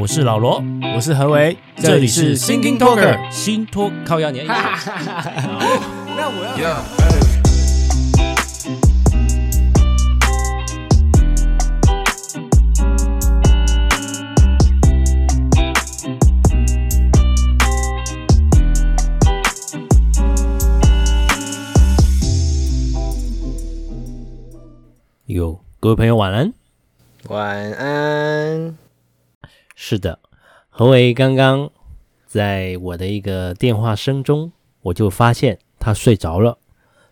[0.00, 0.64] 我是老罗，
[0.96, 4.46] 我是何为，这里是 Thinking Talker 新托靠压年。
[4.46, 4.54] 那
[6.30, 6.82] 我要。
[25.26, 26.54] 有各位朋友晚安，
[27.28, 28.78] 晚安。
[29.82, 30.18] 是的，
[30.68, 31.70] 何为刚刚
[32.26, 34.52] 在我的一个电话声中，
[34.82, 36.58] 我就发现他睡着了，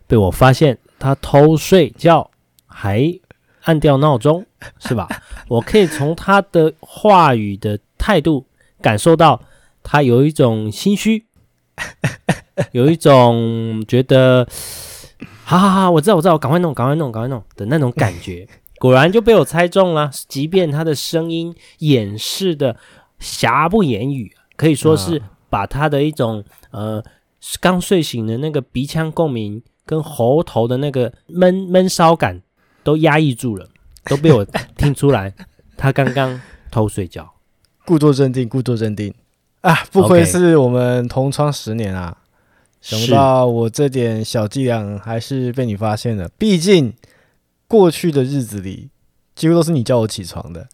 [0.05, 2.29] 被我发现他偷睡觉，
[2.67, 3.19] 还
[3.63, 4.45] 按掉闹钟，
[4.77, 5.09] 是吧？
[5.47, 8.45] 我可以从他的话语的态度
[8.79, 9.41] 感受到，
[9.81, 11.25] 他有一种心虚，
[12.71, 14.47] 有一种觉得，
[15.43, 18.47] 好好好，我知道，我知道，我赶快弄，赶快弄，赶快弄的那种感觉。
[18.79, 22.77] 果然就被我猜中了，即便他的声音掩饰的
[23.19, 27.03] 瑕不掩瑜，可以说是把他的一种呃
[27.59, 32.41] 刚睡醒的那个鼻腔共鸣跟喉头的那个闷闷烧感
[32.81, 33.67] 都压抑住了，
[34.05, 34.45] 都被我
[34.77, 35.33] 听出来。
[35.75, 36.41] 他刚刚
[36.71, 37.29] 偷睡觉，
[37.85, 39.13] 故作镇定，故作镇定
[39.61, 39.75] 啊！
[39.91, 42.15] 不愧是我们同窗十年啊，
[42.79, 46.93] 想不到我这点小伎俩还是被你发现了，毕竟。
[47.69, 48.89] 过去的日子里，
[49.35, 50.67] 几乎都是你叫我起床的。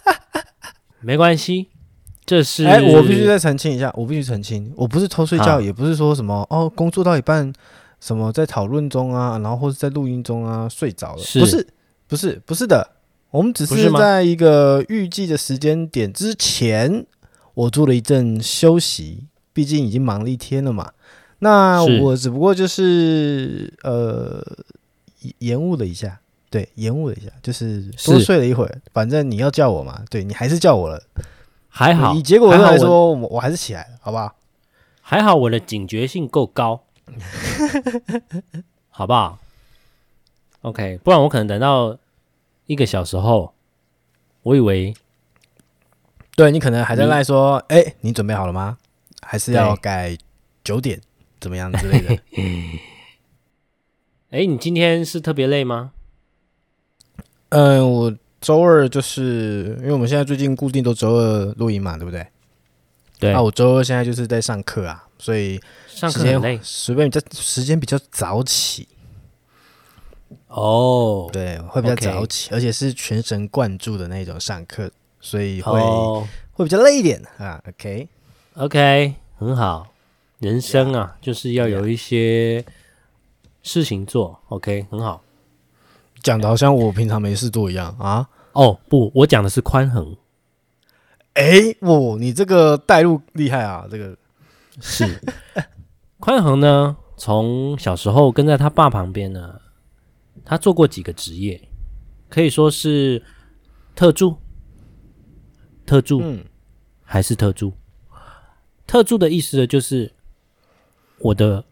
[1.00, 1.70] 没关系，
[2.26, 7.50] 这是哎，我必须再澄清一下，我必须澄清，我不是偷睡觉，也不是说什么哦，工作到一半，
[8.00, 11.66] 什么在讨论中啊，然后或者在录音中啊睡着了，是不是，
[12.06, 12.90] 不是，不是的，
[13.30, 17.06] 我们只是在一个预计的时间点之前，
[17.54, 20.92] 我做了一阵休息，毕竟已经忙了一天了嘛。
[21.38, 24.44] 那我只不过就是呃。
[25.38, 28.80] 延误了一下，对，延误了一下，就是多睡了一会儿。
[28.92, 31.02] 反正你要叫我嘛，对，你还是叫我了，
[31.68, 32.14] 还好。
[32.14, 34.34] 以结果来说，我我还是起来了，好不好？
[35.00, 36.84] 还好我的警觉性够高，
[38.88, 39.38] 好不好
[40.62, 41.98] ？OK，不然我可能等到
[42.66, 43.52] 一个小时后，
[44.42, 44.94] 我以为，
[46.36, 48.78] 对你可能还在赖说，哎、欸，你准备好了吗？
[49.20, 50.16] 还是要改
[50.62, 51.00] 九点，
[51.40, 52.18] 怎么样之类的？
[54.34, 55.92] 哎，你今天是特别累吗？
[57.50, 62.26] 嗯、呃，我周二就是因为我们现在最近固定都周二录音嘛，对不对？
[63.20, 63.30] 对。
[63.30, 68.88] 那、啊、我周二现在就是在上课啊，所以上课很累，随便在时间比较早起。
[70.48, 74.90] 哦，对，会比较早起.而且是全神贯注的那种上课，
[75.20, 76.24] 所以会、oh.
[76.54, 77.62] 会比较累一点啊。
[77.78, 79.92] Okay, 很好。
[80.40, 82.62] 人生啊.就是要有一些。
[82.62, 82.64] Yeah.
[83.64, 85.24] 事情做，OK，很好。
[86.22, 88.28] 讲的好像我平常没事做一样啊？
[88.52, 90.16] 哦，不，我讲的是宽恒。
[91.32, 93.88] 哎，哦，你这个带入厉害啊！
[93.90, 94.16] 这个
[94.80, 95.18] 是
[96.20, 99.60] 宽恒呢，从小时候跟在他爸旁边呢，
[100.44, 101.68] 他做过几个职业，
[102.28, 103.22] 可以说是
[103.96, 104.36] 特助，
[105.86, 106.44] 特助，嗯，
[107.02, 107.72] 还是特助。
[108.86, 110.12] 特助的意思呢，就是
[111.18, 111.64] 我的。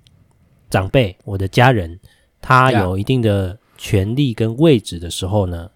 [0.73, 2.01] 长辈，我的家人，
[2.41, 5.71] 他有一定的权利跟位置的时候呢，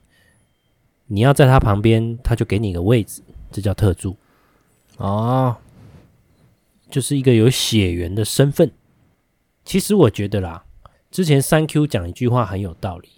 [1.06, 3.20] 你要在他旁边，他就给你一个位置，
[3.52, 4.16] 这叫特助。
[4.96, 5.56] 哦，
[6.88, 8.72] 就是一个有血缘的身份。
[9.66, 10.64] 其实我觉得啦，
[11.10, 13.10] 之前三 Q 讲一句话很有道理，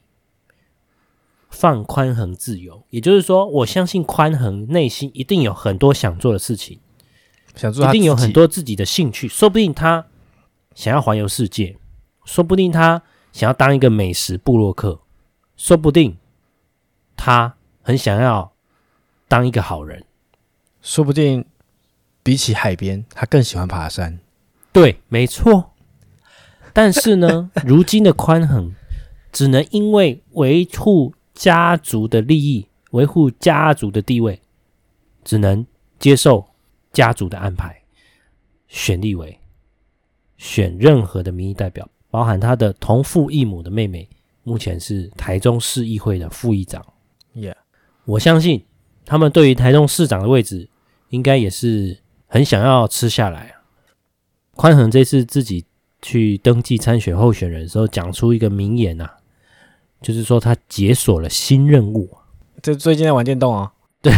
[1.49, 6.81] 放宽恒自由，也就是说，我相信宽恒内心一定有很多想做的事情，
[7.55, 10.05] 想做，一定有很多自己的兴趣，说不定他。
[10.79, 11.77] 想要环游世界，
[12.25, 13.03] 说不定他
[13.33, 15.01] 想要当一个美食部落客，
[15.57, 16.17] 说不定
[17.17, 18.53] 他很想要
[19.27, 20.05] 当一个好人，
[20.81, 21.45] 说不定
[22.23, 24.21] 比起海边，他更喜欢爬山。
[24.71, 25.73] 对，没错。
[26.73, 28.73] 但是呢， 如今的宽恒
[29.33, 34.41] 只能因为维护家族的利益，维护家族的地位，
[35.25, 35.67] 只能
[35.99, 36.47] 接受
[36.93, 37.83] 家族的安排，
[38.69, 39.38] 选立委。
[40.39, 44.09] 选任何的民意代表，包含他的同父异母的妹妹，
[44.45, 46.83] 目前是台中市议会的副议长。
[47.35, 47.57] Yeah，
[48.07, 48.65] 我相信
[49.05, 50.71] 他们对于台中市长的位置，
[51.11, 53.63] 应该也是很想要吃下来啊。
[54.55, 55.67] 宽恒这次自己
[56.01, 59.17] 去登记参选候选人的时候，讲出一个名言呐、啊，
[60.01, 62.17] 就是说他解锁了新任务。
[62.63, 63.73] 就最近在玩电动啊？
[64.01, 64.13] 对，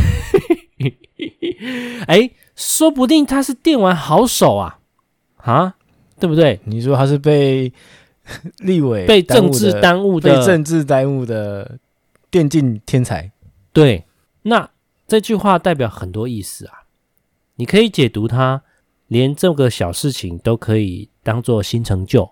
[2.06, 4.80] 哎，说不定他是电玩好手啊，
[5.36, 5.76] 啊？
[6.20, 6.60] 对不对？
[6.64, 7.72] 你说他是被
[8.60, 11.78] 立委被政治耽误的，被政治耽误的
[12.30, 13.32] 电竞天才。
[13.72, 14.04] 对，
[14.42, 14.70] 那
[15.08, 16.84] 这句话代表很多意思啊。
[17.56, 18.62] 你可以解读他，
[19.08, 22.30] 连这个小事情都可以当做新成就，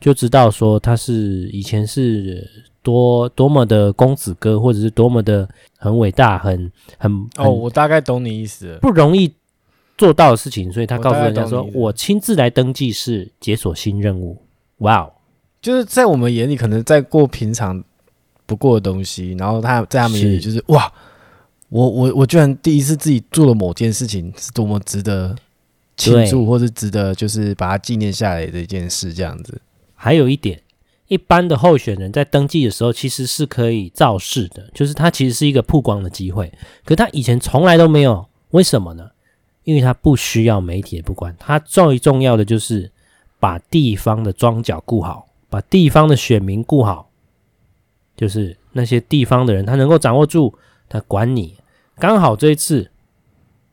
[0.00, 2.48] 就知道说他是以前是
[2.82, 9.34] 多多么的公子哥，或者是多么的很伟大，很很哦，我大概懂你意思，不容易
[10.00, 14.38] 做到的事情，所以他告诉人家说：“我，我亲自来登记是解锁新任务。”
[14.80, 15.12] 哇哦！
[15.60, 17.84] 就是在我们眼里，可能在过平常
[18.46, 20.90] 不过的东西，然后他在他们眼里就是，是哇，
[21.68, 25.36] 我我我居然第一次自己做了某件事情，是多么值得
[25.98, 29.60] 庆祝，或是值得就是把它纪念下来的一件事，这样子。
[29.94, 30.62] 还有一点，
[31.08, 36.50] 一般的候选人在登记的时候，其实是可以造势的，就是他其实是一个曝光的机会，
[36.86, 39.10] 可他以前从来都没有，为什么呢？
[39.64, 42.90] 因为他不需要媒体也不管，他最重要的就是
[43.38, 45.26] 把地方的庄脚顾好。
[45.50, 47.10] 把地方的选民顾好，
[48.14, 50.54] 就是那些地方的人，他能够掌握住，
[50.88, 51.58] 他管你。
[51.96, 52.88] 刚好这一次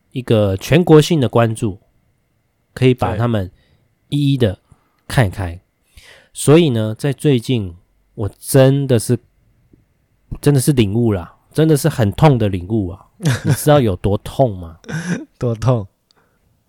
[0.10, 1.78] 一个全国性的关注，
[2.74, 3.52] 可以把他们
[4.10, 4.58] 一一的
[5.08, 5.62] 看开。
[6.34, 7.76] 所以呢，在最近，
[8.16, 9.20] 我真的是
[10.42, 13.04] 真的是领悟了，真的是很痛的领悟啊！
[13.44, 14.78] 你知道有多痛吗？
[15.40, 15.88] 多痛！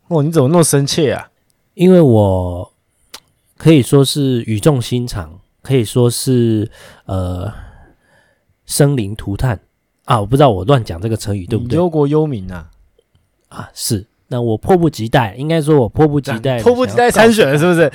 [0.07, 1.29] 哦，你怎么那么生气啊？
[1.75, 2.73] 因为我。
[3.59, 6.71] 可以说是语重心长，可以说是
[7.05, 7.53] 呃
[8.65, 9.61] 生灵涂炭
[10.07, 10.19] 啊！
[10.21, 11.77] 我不知道我乱讲这个成语对不对？
[11.77, 12.71] 忧国忧民啊！
[13.51, 14.07] 啊，是。
[14.29, 17.93] 那我迫不及待，应该说我迫不及待，迫不及待参选了，是不是？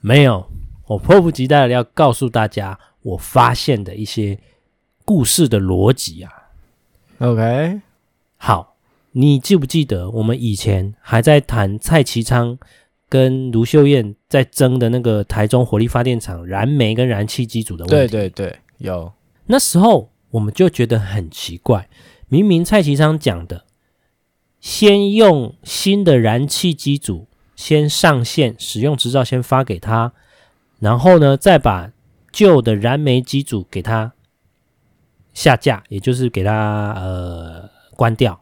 [0.00, 0.44] 没有，
[0.88, 4.36] 我迫不及待的要告诉大家我发现的一些
[5.10, 6.30] 故事的逻辑啊。
[7.18, 7.80] OK，
[8.36, 8.76] 好，
[9.10, 12.56] 你记不记得我们以前还在谈蔡其昌？
[13.08, 19.12] 跟卢秀燕在争的那个台中火力发电厂燃煤跟燃气机组的问题，对对对，有。
[19.46, 21.88] 那时候我们就觉得很奇怪，
[22.28, 23.64] 明明蔡其昌讲的，
[24.60, 30.12] 先用新的燃气机组先上线使用执照，先发给他，
[30.78, 31.90] 然后呢，再把
[32.30, 34.12] 旧的燃煤机组给他
[35.40, 37.66] 下架，也就是给它呃
[37.96, 38.38] 关掉，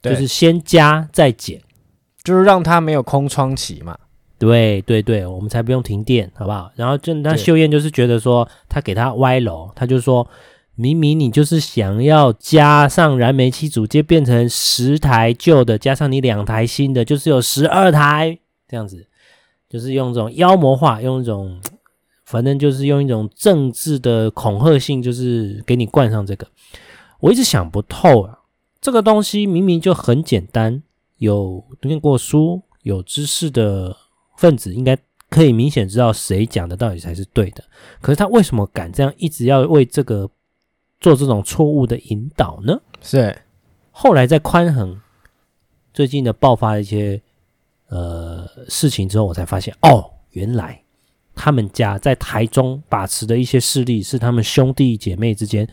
[0.00, 1.60] 就是先加再减，
[2.22, 3.98] 就是让它没有空窗期嘛。
[4.38, 6.70] 对对对，我们才不用停电，好不好？
[6.76, 10.28] 然后就那秀燕就是觉得说，他给他歪楼，他就说
[10.76, 18.38] 明明你就是想要加上燃煤机组，接变成十台旧的，加上你两台新的，就是有十二台
[18.68, 19.08] 这样子，
[19.68, 21.60] 就是用这种妖魔化，用一种
[22.26, 26.46] 反正就是用一种政治的恐吓性，就是给你灌上这个。
[27.20, 28.40] 我一直想不透啊，
[28.82, 30.82] 这个东西明明就很简单，
[31.16, 33.96] 有念过书、有知识的。
[34.38, 34.94] 分子应该
[35.30, 37.64] 可以明显知道谁讲的到底才是对的，
[38.02, 40.28] 可是他为什么敢这样一直要为这个
[41.00, 42.78] 做这种错误的引导呢？
[43.00, 43.34] 是
[43.90, 45.00] 后来在宽恒
[45.94, 47.18] 最近的爆发一些
[47.88, 50.82] 呃事情之后，我才发现哦，原来
[51.36, 55.68] 他们家在台中把持的一些势力是他们兄弟姐妹之间。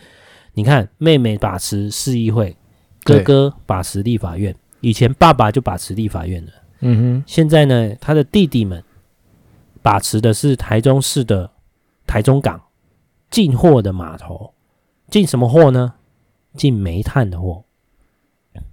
[0.54, 2.56] 你看，妹妹把持市议会，
[3.04, 6.52] 哥哥把持立法院，以前爸爸就把持立法院了。
[6.82, 8.84] 嗯哼，现在呢，他的弟弟们
[9.82, 11.50] 把持的是台中市的
[12.06, 12.62] 台中港
[13.32, 14.54] 进货的码头，
[15.10, 15.94] 进什么货呢？
[16.56, 17.64] 进煤炭的货。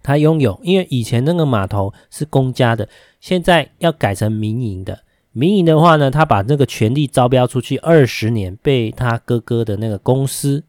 [0.03, 2.87] 他拥有，因为以前那个码头是公家的，
[3.21, 5.05] 现在要改成民营的。
[5.41, 10.65] 民营的话呢，他把那个权利招标出去二十年，被他哥哥的那个公司，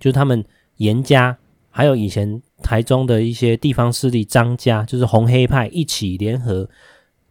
[0.00, 0.44] 就是他们
[0.78, 1.38] 严家，
[1.70, 2.42] 还有以前。
[2.62, 6.68] 台中的一些地方势力张家，就是红黑派一起联合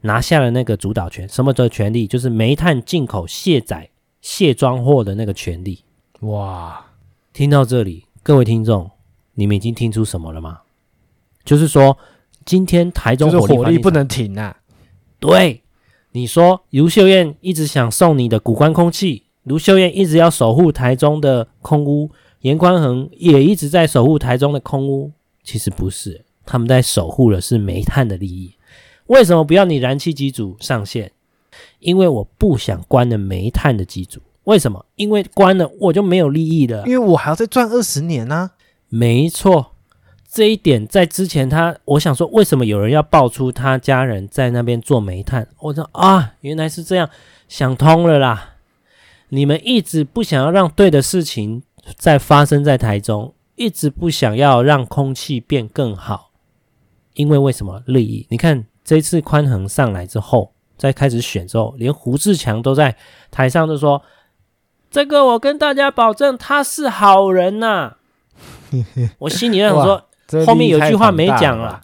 [0.01, 1.27] 拿下了那个主导权。
[1.27, 2.05] 什么的权利？
[2.05, 3.89] 就是煤炭进口卸载
[4.21, 5.83] 卸装货的那个权利。
[6.21, 6.85] 哇！
[7.33, 8.89] 听到这里，各位听众，
[9.33, 10.59] 你们已经听出什么了吗？
[11.43, 11.97] 就是说，
[12.45, 14.55] 今天台中火力，火力不能停啊！
[15.19, 15.63] 对，
[16.15, 25.12] 你说卢秀燕一直想送你的古关空气，卢秀燕一直要守护台中的空屋，严宽恒也一直在守护台中的空屋，
[25.43, 28.53] 其实不是，他们在守护的是煤炭的利益。
[29.07, 31.12] 为什么不要你燃气机组上线？
[31.79, 34.22] 因为我不想关了煤炭的机组。
[34.45, 34.86] 为什么？
[34.95, 36.86] 因为关了我就没有利益了。
[36.88, 38.51] 因为我还要再赚二十年呢、啊。
[38.88, 39.75] 没错，
[40.36, 45.48] 这一点在之前他，我想说，为什么有人要爆出他家人在那边做煤炭？
[45.60, 47.10] 我说啊，原来是这样，
[47.48, 48.56] 想通了啦。
[49.30, 51.63] 你们一直不想要让对的事情。
[51.96, 56.32] 在发生在台中，一直不想要让空气变更好，
[57.13, 58.25] 因为为什么利益？
[58.30, 62.98] 你看这次宽恒上来之后，在开始选之后，连胡志强都在
[63.32, 64.01] 台上就说
[64.92, 67.98] ：“这个我跟大家保证，他是好人呐、”
[69.20, 70.10] 我心里想说
[70.46, 71.82] ：“后面有句话没讲了，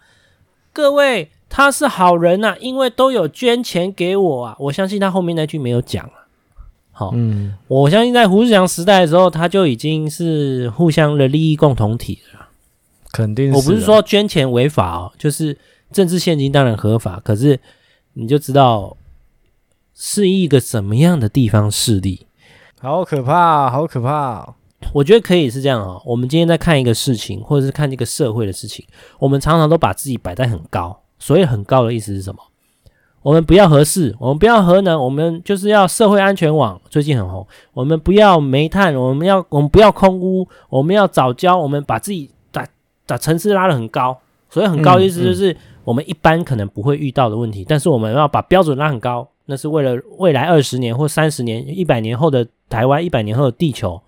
[0.74, 4.56] 各位他是好人呐、啊，因为都有捐钱给我啊。
[4.60, 6.26] 我相信他后面那句没有讲啊。
[6.92, 12.48] 好，嗯，我相信在胡志强时代的时候，他就已经是互相的利益共同体了。
[13.12, 15.58] 肯定是，我不是说捐钱违法哦，就是
[15.92, 17.60] 政治现金当然合法，可是
[18.14, 18.96] 你就知道
[19.96, 22.28] 是一个什么样的地方势力，
[22.80, 24.56] 好可怕，好可怕。
[24.94, 26.02] 我觉得可以是这样哦。
[26.06, 28.86] 我们今天在看一个事情，或者是看这个社会的事情，
[29.20, 31.02] 我们常常都把自己摆在很高。
[31.20, 32.42] 所以很高的意思是什么？
[33.22, 37.46] 我们不要核四，我们不要核能，我们就是要社会安全网，最近很红。
[37.74, 42.66] 我们不要煤炭，我们要我们不要空污，我们要早教，我们把自己把
[43.06, 44.18] 把层次拉得很高。
[44.50, 54.02] 所以很高的意思就是我们一般可能不会遇到的问题，嗯嗯、但是我们要把标准拉很高，那是为了未来二十年或三十年、一百年后的台湾，一百年后的地球。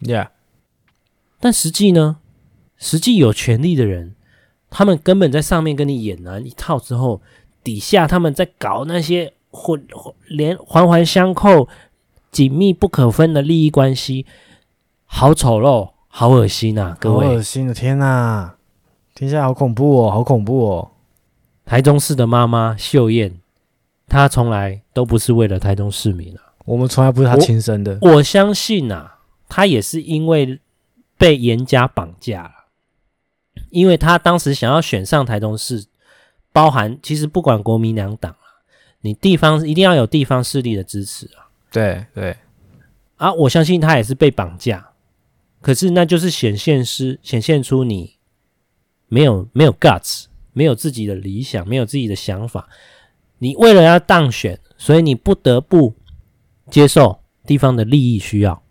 [0.00, 0.28] Yeah，
[1.40, 2.18] 但实际呢？
[2.76, 4.14] 实际有权力的人，
[4.70, 7.20] 他们根本在上面跟你演完一套之后，
[7.64, 9.84] 底下他们在搞那些混
[10.28, 11.68] 连环环相扣、
[12.30, 14.24] 紧密不可分的利益关系，
[15.06, 16.96] 好丑陋，好恶心啊！
[17.00, 18.54] 各位，好恶心的天哪，
[19.16, 20.92] 听起来好恐怖哦，好恐怖哦！
[21.64, 23.40] 台中市的妈妈秀燕，
[24.06, 29.17] 她从来都不是为了台中市民啊，我们从来不是她亲生的，我，我相信啊。
[29.48, 30.60] 他也是因为
[31.16, 32.52] 被严家绑架了，
[33.70, 35.86] 因为他当时想要选上台中市，
[36.52, 38.62] 包含其实不管国民两党啊，
[39.00, 41.48] 你地方一定要有地方势力的支持啊。
[41.70, 42.36] 对对，
[43.16, 44.90] 啊，我相信他也是被绑架，
[45.60, 48.16] 可是那就是显现出显现出你
[49.08, 52.68] 没有没有 guts，没有自己的理想，没有自己的想法，
[53.38, 55.94] 你为了要当选，所以你不得不
[56.70, 58.62] 接受地方的利益需要。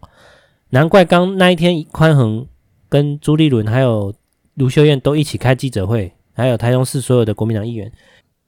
[0.70, 2.48] 难怪刚那一天，宽恒
[2.90, 4.14] 跟朱立伦还有
[4.56, 7.86] 卢秀燕都一起开记者会，还有台中市所有的国民党议员，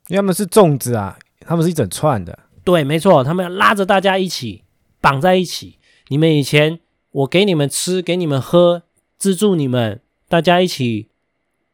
[0.07, 2.37] 因为他们是粽子啊，他们是一整串的。
[2.63, 4.63] 对，没错，他们要拉着大家一起
[4.99, 5.77] 绑在一起。
[6.09, 6.79] 你们以前
[7.11, 8.83] 我给你们吃，给你们喝，
[9.17, 11.07] 资助你们，大家一起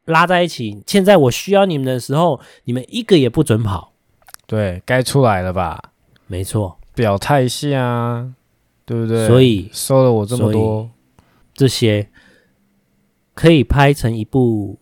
[0.05, 0.83] 拉在一起。
[0.85, 3.93] 现在我需要你们的时候，你们一个也不准跑。
[4.45, 5.91] 对，该出来了吧？
[6.27, 8.33] 没错，表态一下啊。
[8.85, 9.27] 对不对？
[9.27, 10.91] 所以收了我这么多，
[11.53, 12.09] 这些
[13.33, 14.79] 可以拍成一部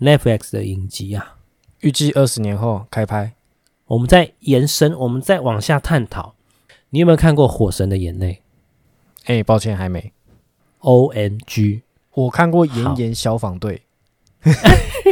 [0.00, 1.36] Netflix 的影集啊！
[1.80, 3.34] 预计二十年后开拍。
[3.86, 6.34] 我们再延伸，我们再往下探讨。
[6.90, 8.42] 你有没有看过《火神的眼泪》？
[9.30, 10.12] 哎，抱歉，还没。
[10.80, 11.82] OMG，
[12.14, 13.82] 我看过《炎炎消防队》。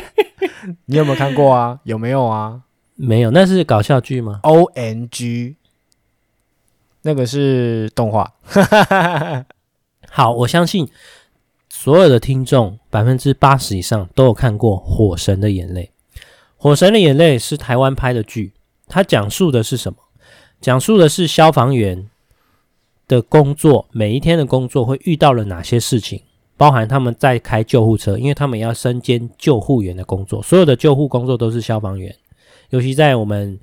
[0.87, 1.81] 你有没有看过啊？
[1.85, 2.63] 有没有啊？
[2.95, 5.57] 没有，那是搞笑剧吗？OMG。
[7.02, 8.30] 那个是动画，
[10.11, 10.87] 好，我相信
[11.71, 15.90] 所有的听众百分之八十以上都有看过《火神的眼泪》。
[16.57, 18.52] 《火神的眼泪》是台湾拍的剧，
[18.87, 19.99] 它讲述的是什么？
[20.61, 22.07] 讲述的是消防员
[23.09, 26.23] 的工作，每一天的工作会遇到了哪些事情，
[26.59, 32.14] 包含他们在开救护车，因为他们要身兼救护员的工作，所有的救护工作都是消防员，
[32.69, 33.59] 尤其在我们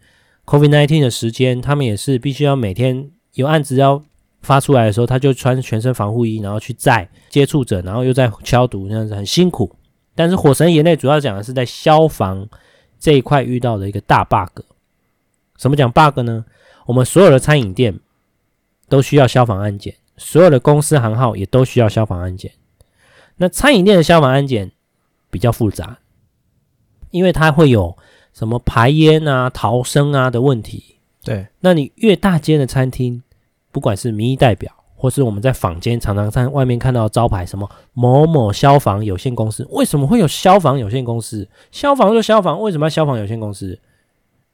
[0.47, 3.11] COVID-19 的时间，他们也是必须要每天。
[3.33, 4.03] 有案子要
[4.41, 9.75] 发出来的时候，他就穿全身防护衣，然后去载接触者，然后又在消毒，那样子很辛苦。
[10.15, 12.47] 但是《火神眼泪》主要讲的是在消防
[12.99, 14.61] 这一块遇到的一个大 bug。
[15.57, 16.45] 什么讲 bug 呢？
[16.85, 17.99] 我们所有的餐饮店
[18.89, 22.51] 都需要消防安检，所有的公司行号也都需要消防安检。
[23.35, 24.71] 那餐饮店的消防安检
[25.29, 25.99] 比较复杂，
[27.11, 27.95] 因为它会有
[28.33, 30.96] 什么排烟啊、逃生啊的问题。
[31.27, 33.21] 对，那你越大间的餐厅。
[33.69, 41.47] 不管是民意代表，或是我们在坊间常常在外面看到的招牌，什么某某消防有限公司，为什么会有消防有限公司？
[41.69, 43.77] 消防就消防，为什么要消防有限公司？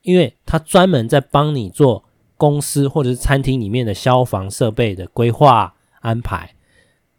[0.02, 2.04] 因为他专门在帮你做
[2.36, 6.54] 公司或者是餐厅里面的消防设备的规划安排。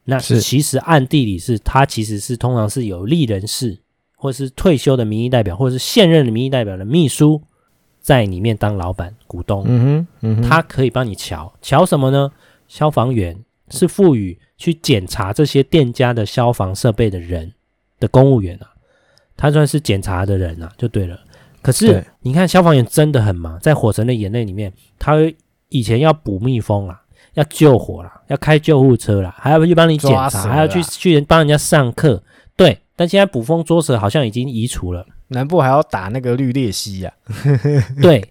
[0.05, 3.79] 那是其实暗地里是他其实是通常是有利人士，
[4.17, 7.41] 或是退休的民意代表，或者是现任的民意代表的秘书。
[8.05, 12.31] 在里面当老板、股东，嗯哼，嗯哼，他可以帮你瞧瞧什么呢？
[12.69, 13.35] 消防员
[13.71, 17.51] 是赋予去检查这些店家的消防设备的人
[17.99, 18.69] 的公务员啊，
[19.39, 21.19] 他算是检查的人啊，就对了。
[21.63, 25.15] 可是你看，消防员真的很忙，在《火神的眼泪》里面，他
[25.71, 27.01] 以前要捕蜜蜂啊，
[27.33, 32.23] 要救火啦，要开救护车啦，还要去帮你检查，还要去去帮人家上课。
[32.55, 35.07] 对，但现在捕风捉蛇好像已经移除了。
[35.35, 37.13] 南部还要打那个绿鬣蜥呀？
[38.01, 38.27] 对，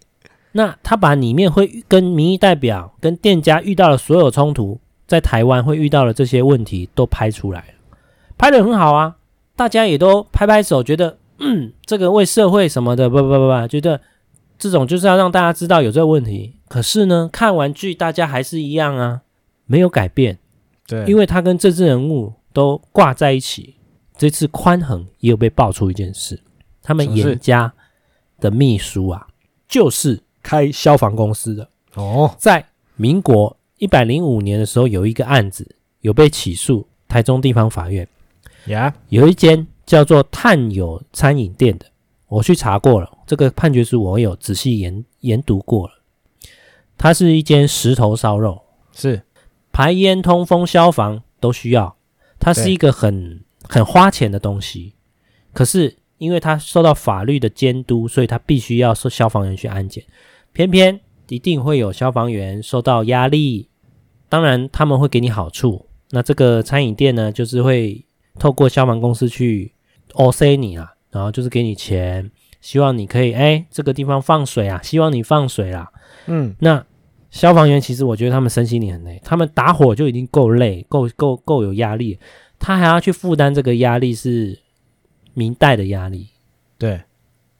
[0.54, 7.98] 那他把里面会跟民意代表、跟店家遇到的所有冲突，在台湾会遇到的这些问题都拍出来了，
[8.38, 9.18] 拍的很好啊。
[9.56, 14.02] 大家也都拍拍手，觉得嗯，这个为社会什么的，不不不不，觉得
[14.58, 16.56] 这种就是要让大家知道有这个问题。
[16.68, 19.22] 可是呢，看完剧大家还是一样啊，
[19.68, 20.40] 没有改变。
[20.88, 23.76] 对，因为他跟政治人物都挂在一起。
[24.16, 26.40] 这次宽恒也有被爆出一件事，
[26.84, 27.74] 他们严家
[28.40, 29.26] 的秘书啊，
[29.68, 31.68] 就是开消防公司的。
[31.96, 32.36] 哦。
[32.38, 32.64] 在
[32.96, 38.08] 民国一百零五年的时候，有一个案子有被起诉，台中地方法院。
[38.68, 41.86] 呀，有一间叫做探友餐饮店的，
[42.28, 45.94] 我去查过了，这个判决书我有仔细研研读过了，
[46.98, 48.62] 它是一间石头烧肉，
[48.92, 49.24] 是。
[49.72, 51.96] 排烟通风消防都需要，
[52.38, 53.42] 它是一个很。
[53.70, 54.94] 很花钱的东西，
[55.54, 60.02] 可是因为他受到法律的监督，所以他必须要受消防员去安检。
[60.54, 63.68] 偏偏一定会有消防员受到压力，
[64.30, 65.86] 当然他们会给你好处。
[66.12, 68.06] 那这个餐饮店呢，就是会
[68.40, 69.74] 透过消防公司去
[70.14, 75.92] OC 你啊，然后就是给你钱，希望你可以哎这个地方放水啊，希望你放水啦。
[76.28, 76.86] 嗯，那
[77.32, 82.18] 消防员其实我觉得他们身心里很累，他们打火就已经够累，够够够有压力。
[82.60, 84.58] 他还要去负担这个压力，是
[85.34, 86.28] 民代的压力。
[86.78, 87.02] 对，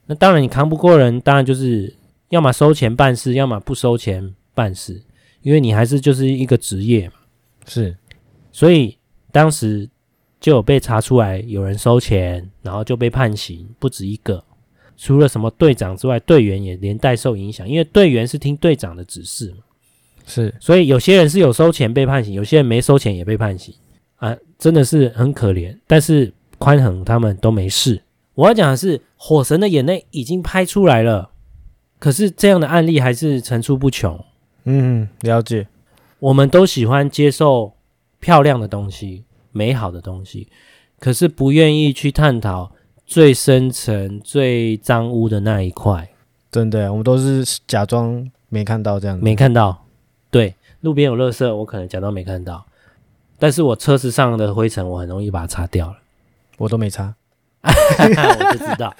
[0.06, 1.94] 那当然你扛不过人，当然就是
[2.28, 5.02] 要么收钱办事，要么不收钱办事，
[5.42, 7.14] 因为你还是就是一个职业嘛。
[7.66, 7.96] 是，
[8.52, 8.98] 所以
[9.32, 9.88] 当时
[10.40, 14.44] 就有被查出来有人收钱，然后就被判刑，不止一个。
[14.96, 19.58] 除了什么队长之外，队员也连带受影响，因为队员是听队长的指示嘛。
[20.26, 23.74] 是，所以有些人是有收钱被判刑，有些人没收钱也被判刑。
[24.16, 28.02] 啊，真的是很可怜，但是宽恒他们都没事。
[28.34, 31.30] 我要讲的是，《火神的眼泪》已经拍出来了，
[31.98, 34.24] 可是这样的案例还是层出不穷。
[34.64, 35.68] 嗯，了解。
[36.18, 37.74] 我们都喜欢接受
[38.18, 40.48] 漂亮的东西、美好的东西，
[40.98, 42.72] 可是不愿意去探讨
[43.04, 46.08] 最深层、最脏污的那一块。
[46.50, 49.22] 真的，我们都是假装没看到这样子。
[49.22, 49.84] 没看到，
[50.30, 52.64] 对，路边有垃圾，我可能假装没看到。
[53.38, 55.98] 但是我车子上的灰尘，我很容易把它擦掉了。
[56.58, 57.14] 我都没擦，
[57.62, 58.94] 我就知道。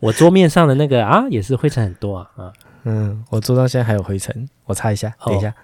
[0.00, 2.30] 我桌面上的那个啊，也是灰尘很多啊。
[2.36, 2.52] 啊
[2.84, 5.14] 嗯，我桌上现在还有灰尘，我擦一下。
[5.26, 5.54] 等一下。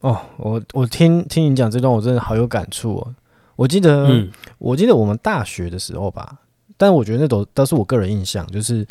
[0.00, 3.14] 哦，哦我我听听你讲这段，我真的好有感触哦。
[3.56, 6.38] 我记得，嗯、我记得我们大学的时候吧，
[6.76, 8.86] 但我觉得那都都是我个人印象，就是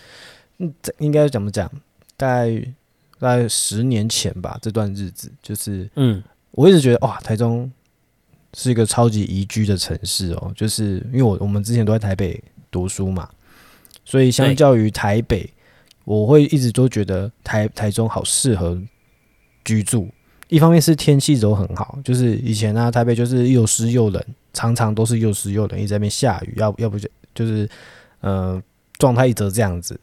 [0.58, 1.72] 嗯，应该怎么讲？
[2.18, 2.50] 大概
[3.20, 6.22] 大概十年前吧，这段日子就是嗯。
[6.52, 7.72] 我一直觉得哇，台中
[8.54, 13.30] 是一个超级宜居的城市哦，就是因为我我们之前都在台北读书嘛，
[14.06, 15.50] 所以相较于台北，
[16.06, 18.82] 我会一直都觉得台台中好适合
[19.64, 20.10] 居住。
[20.48, 27.70] 一方面是天气都很好，就是以前呢、啊，台北就是又湿又冷，常常都是又湿又冷，一直在那边下雨，要要不就就是
[28.20, 28.62] 呃
[28.98, 30.00] 状态一直这样子，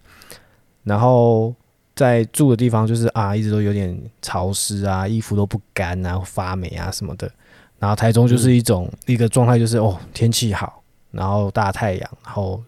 [0.85, 1.55] 然后。
[1.99, 7.29] 在住的地方就是啊，一直都有点潮湿啊，衣服都不干啊，发霉啊什么的。
[7.79, 12.63] 然后台中就是一种、嗯、一个状态，就是哦，天气好，然后大太阳，然后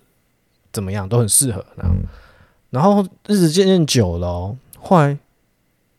[0.73, 1.64] 怎么样都很适合。
[1.77, 1.94] 然后，
[2.70, 5.18] 然后日子渐渐久了、哦，后来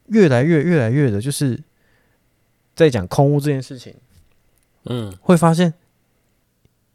[0.08, 1.62] 越来越越来越的，就是
[2.76, 3.94] 在讲空屋这件事情。
[4.86, 5.74] 嗯，会发现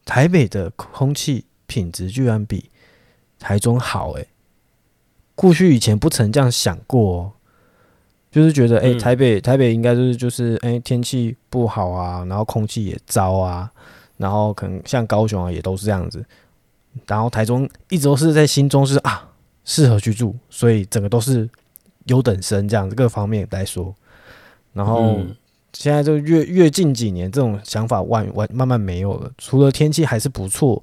[0.04, 2.70] 台北的空气品质居然比
[3.38, 4.26] 台中好诶。
[5.34, 7.32] 过去以前不曾这样想过、哦，
[8.36, 13.72] 就是觉得哎、欸，台北台北应该就是就是哎、欸，天气不好啊，然后空气也糟啊，
[14.18, 16.22] 然后可能像高雄啊也都是这样子，
[17.06, 19.26] 然后台中一直都是在心中是啊
[19.64, 21.48] 适合居住，所以整个都是
[22.08, 23.94] 优等生这样子各方面来说，
[24.74, 25.18] 然后
[25.72, 30.82] 现在就越越近几年这种想法完完慢慢没有了，除了天气还是不错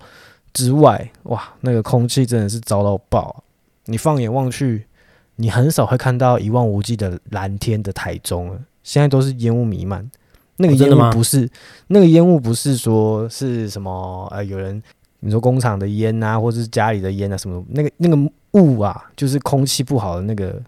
[0.53, 3.43] 之外，哇，那个空气真的是糟到爆。
[3.85, 4.87] 你放眼望去，
[5.35, 8.59] 你很少会看到一望无际的蓝天的台中了。
[8.83, 10.09] 现在都是烟雾弥漫，
[10.57, 11.49] 那个烟雾不是、哦、
[11.87, 14.81] 那个烟雾不是说是什么呃，有人
[15.21, 20.61] 你说工厂的烟啊，或者是家里的烟啊什么，那个那个雾啊，就是空气不好的那个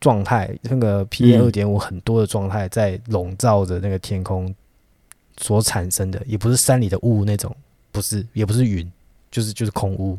[0.00, 4.52] 状态，那个 PM 二点五很多的状态在笼罩着那个天空
[5.36, 7.54] 所产生的，也不是山里的雾那种，
[7.92, 8.90] 不是，也不是云，
[9.30, 10.18] 就是就是空雾。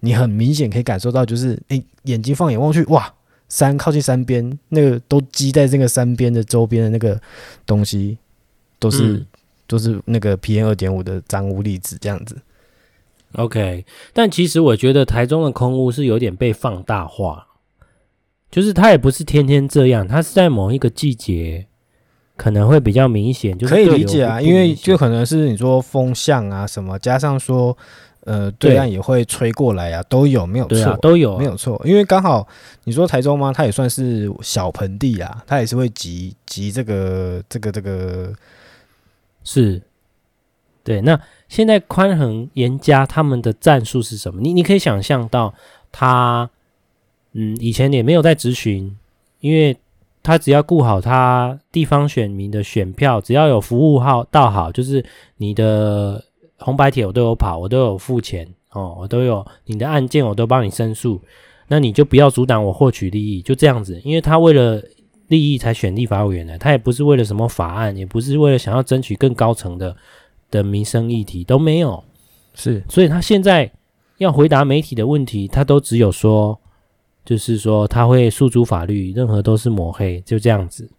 [0.00, 3.14] 你很明显可以感受到，就是诶、欸，眼睛放眼望去，哇，
[3.52, 7.20] 山靠近山边，那个都积在这个山边的周边的那个
[7.66, 8.16] 东西，
[8.78, 9.26] 都是、嗯、
[9.66, 12.34] 都是那个 PM 二点五的脏污粒子这样子。
[13.34, 13.84] OK，
[14.14, 17.46] 但其实我觉得台中的空污是有点被放大化，
[18.50, 21.66] 就是它也不是天天这样，它是在某一个季节
[22.38, 27.76] 可能会比较明显，就是可以理解啊，因为就可能是你说风向啊什么，加上说
[28.24, 30.96] 呃对岸也会吹过来啊，都有没有错？
[30.98, 31.80] 都有没有错？
[31.84, 32.46] 因为刚好
[32.84, 33.52] 你说台中吗？
[33.52, 38.32] 它也算是小盆地啊，它也是会集集这个这个这个
[39.44, 39.80] 是，
[40.84, 41.00] 对。
[41.00, 44.40] 那现在宽恒严加他们的战术是什么？
[44.40, 45.52] 你你可以想象到
[45.90, 46.48] 他
[47.32, 48.96] 嗯以前也没有在质询，
[49.40, 49.76] 因为。
[50.24, 55.04] 他只要顾好他地方选民的选票，只要有服务号到好，就是
[55.38, 56.24] 你的
[56.62, 61.20] 红白帖我都有跑，我都有付钱哦，我都有你的案件我都帮你申诉，
[61.68, 64.00] 那你就不要阻挡我获取利益，就这样子。
[64.04, 64.82] 因为他为了
[65.28, 69.96] 利益才选立法委员的，他也不是为了什么法案，也不是为了想要争取更高层的
[70.50, 72.02] 的民生议题都没有，
[72.54, 73.70] 是，所以他现在
[74.18, 76.58] 要回答媒体的问题，他都只有说。
[77.24, 80.90] 就是说他会诉诸法律，任何都是抹黑，就这样子。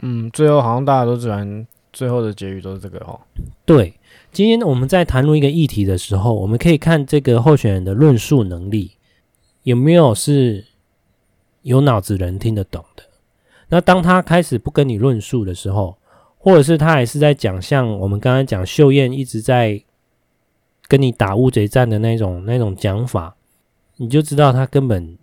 [0.00, 3.20] 嗯，最后好像大家都喜欢最后的结语都是这个哦。
[3.66, 3.92] 对，
[4.32, 8.92] 今天我们在谈论一个议题的时候，我们可以看这个候选人的论述能力
[9.62, 10.64] 有没有是
[11.60, 13.02] 有脑子人听得懂的。
[13.68, 15.98] 那当他开始不跟你论述的时候，
[16.38, 19.82] 或者是他还是在讲像我们刚刚讲秀燕一直在
[20.88, 23.36] 跟你打乌贼战的那种那种讲法，
[23.98, 25.18] 你就知道他根本。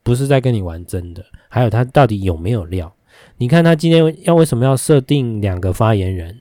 [0.00, 2.90] 不是在跟你玩真的，还有他到底有没有料？
[3.36, 6.40] 你看他今天要为什么要设定两个发言人？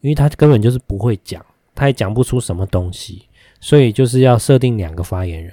[0.00, 3.26] 因为他根本就是不会讲，他也讲不出什么东西，
[3.60, 5.52] 所以就是要设定两个发言人。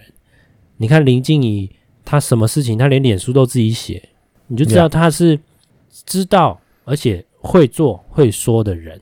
[0.77, 1.71] 你看林静怡，
[2.03, 4.09] 他什么事情他连脸书都自己写，
[4.47, 5.39] 你就知道他是
[6.05, 9.01] 知道而且会做会说的人。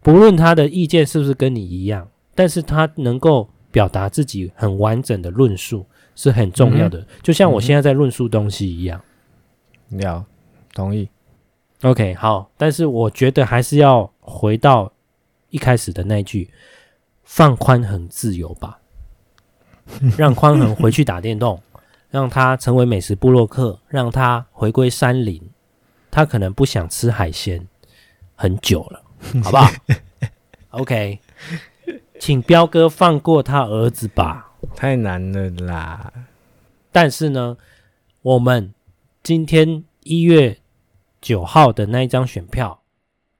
[0.00, 5.86] 不论他的意见是不是跟你一样，但是他能够表达自己很完整的论述。
[6.20, 9.00] 是很重要的，嗯、就像我现在在论述东西一样。
[10.00, 10.26] 要、嗯、
[10.74, 11.08] 同意。
[11.82, 14.92] OK，好，但是我觉得还是要回到
[15.50, 16.50] 一开始的那句：
[17.22, 18.80] 放宽恒自由吧，
[20.18, 21.62] 让宽恒回去打电动，
[22.10, 25.40] 让他成为美食部落客，让他回归山林。
[26.10, 27.68] 他可能不想吃海鲜
[28.34, 29.02] 很久了，
[29.44, 29.70] 好不好
[30.70, 31.20] ？OK，
[32.18, 34.52] 请彪哥放过他儿子吧。
[34.74, 36.12] 太难了啦！
[36.90, 37.56] 但是呢，
[38.22, 38.74] 我们
[39.22, 40.58] 今天一月
[41.20, 42.82] 九号的那一张选票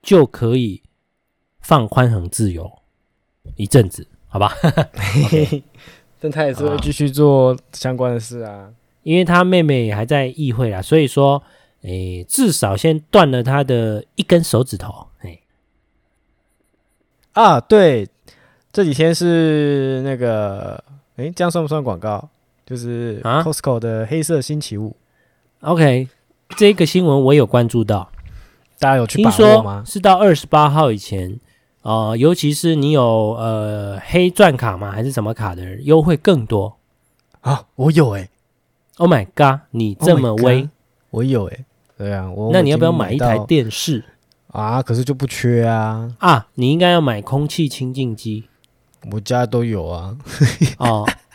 [0.02, 0.82] 就可以
[1.60, 2.70] 放宽恒自由
[3.56, 4.52] 一阵子，好吧？
[6.20, 11.42] 但他也是会继续做相关的事啊，因为他妹妹还在议会啊，所以说，
[11.82, 15.06] 诶，至少先断了他的一根手指头。
[15.22, 15.42] 诶，
[17.32, 18.08] 啊，对，
[18.72, 20.82] 这几天是那个。
[21.16, 22.28] 诶，这样算不算广告？
[22.64, 24.96] 就是啊，Costco 的黑色星期五。
[25.62, 26.08] OK，
[26.56, 28.10] 这个新闻我有关注到，
[28.78, 29.82] 大家有去把握吗？
[29.86, 31.38] 是到二十八号以前，
[31.82, 34.90] 呃，尤其是你有呃黑钻卡吗？
[34.90, 36.76] 还是什么卡的人优惠更多
[37.42, 37.64] 啊？
[37.76, 38.30] 我有诶、欸、
[38.96, 40.68] ，Oh my god，你这么威，oh、
[41.10, 41.64] 我有诶、欸、
[41.96, 44.04] 对啊，我那你要不要买一台电视
[44.48, 44.82] 啊？
[44.82, 46.48] 可是就不缺啊啊！
[46.54, 48.44] 你应该要买空气清净机。
[49.12, 50.16] 我家都有啊，
[50.78, 51.06] 哦，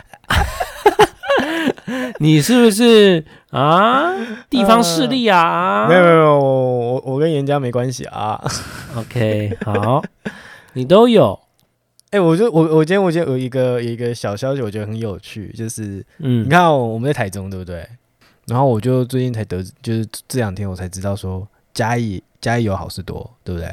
[2.19, 4.13] 你是不是啊？
[4.49, 5.83] 地方势力啊？
[5.83, 8.41] 呃、没有没有，我我跟严家没关系啊。
[8.95, 10.03] OK，好，
[10.73, 11.39] 你都有。
[12.11, 17.87] 哎、欸，我就我我今天我今天有一个有一个小消息，我觉得很有趣，就是嗯，你看我们在台中对不对？
[18.45, 23.67] 然后我就最近才得知，就是这两天我才知道说嘉义嘉义有好事多，对不对？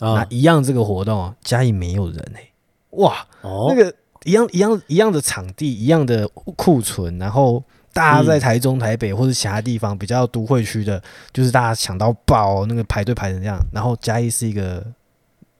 [0.00, 2.50] 哦、那一样这个活动，嘉义没有人哎、欸。
[2.90, 11.00] 哇，哦、那个一样一样一样的场地，一样的库存，然后大家在台中、台北或者其他地方比较都会区的，
[11.32, 13.58] 就是大家抢到爆，那个排队排成这样。
[13.72, 14.84] 然后嘉义是一个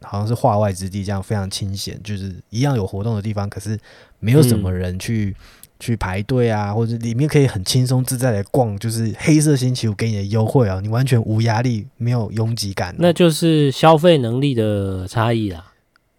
[0.02, 3.78] 好像是化外之地，这样非常清闲，就是一样有活动的地方，可是
[4.18, 5.44] 没有什么人去、嗯、
[5.78, 15.72] 去排队啊，或者里面可以很轻松自在的逛，就是黑色星期五给你的优惠啊，你完全无压力，没有拥挤感，那就是消费能力的差异啦。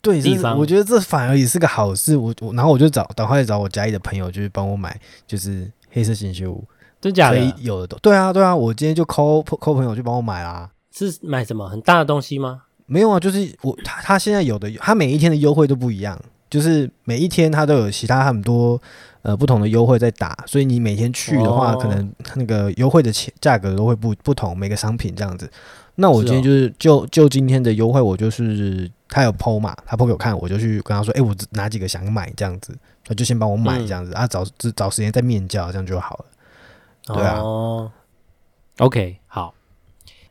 [0.05, 2.15] 对，地方我觉得这反而也是个好事。
[2.15, 6.63] 我我然后我就找赶快找我家里的朋友，就是帮我买，就是黑色星期五，
[7.01, 7.39] 真假的？
[7.59, 10.69] 有的都对啊对啊，我今天就 call call 朋友去帮我买啦。
[10.91, 12.61] 是买什么很大的东西吗？
[12.85, 16.17] 没有啊，就是我他他现在有的，他每一天的优惠都不一样，
[16.49, 18.79] 就是每一天他都有其他很多
[19.23, 25.49] 呃不同的优惠在打，所以你每天去的话，哦、可能那个优惠的钱价格都会不不同，每个商品这样子。
[25.95, 28.89] 那我今天就是就、哦、就今天的优惠，我就是。
[29.07, 29.73] 他有 PO 嘛？
[29.85, 34.43] 他 PO 给我看，我就去跟他说：“哎、欸，我哪几个想买这样子？”他就先帮我买这样子、嗯、啊，找
[34.75, 36.25] 找时间再面交，这样就好了。
[37.13, 37.39] 对啊。
[37.39, 37.91] 哦、
[38.79, 39.53] OK，好。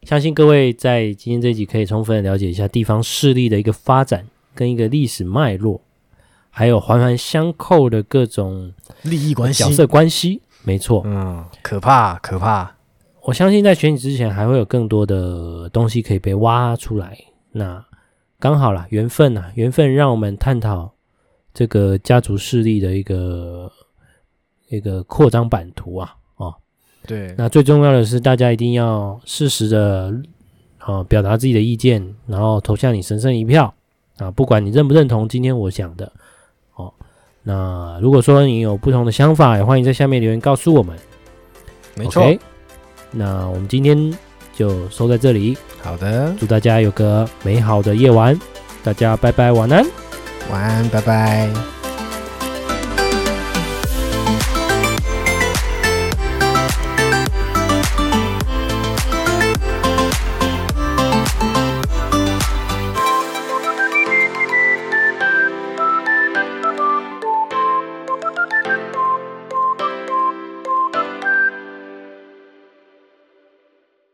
[0.03, 5.81] 相信各位在今天这一集可以充分的了解一下地方势力的一个发展跟一个历史脉络，
[6.51, 10.43] 还有环环相扣的各种利益关系、角色关系。
[10.65, 12.74] 没错，嗯，可怕，可怕。
[13.25, 17.17] 我相信在选举之前还会有更多的东西可以被挖出来。
[17.53, 17.83] 那
[18.39, 20.93] 刚好啦，缘分呐，缘分让我们探讨
[21.55, 23.73] 这个家族势力的一个
[24.69, 26.15] 一个扩张版图啊。
[26.37, 26.55] 哦，
[27.07, 27.35] 对。
[27.39, 30.15] 那最重要的是，大家一定要适时的
[30.77, 33.73] 啊表达自己的意见，然后投下你神圣一票
[34.19, 36.13] 啊，不管你认不认同今天我讲的
[36.75, 36.93] 哦。
[37.43, 40.95] 那如果说你有不同的想法，也欢迎在下面留言告诉我们。
[41.97, 42.23] 没错。
[42.23, 42.39] Okay?
[43.15, 44.13] 那我们今天
[44.55, 45.57] 就收在这里。
[45.83, 48.39] 好的，祝大家有个美好的夜晚。
[48.83, 49.87] 大家拜拜，晚安，
[50.51, 51.84] 晚安，拜拜。